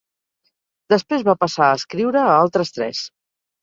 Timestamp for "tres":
2.81-3.09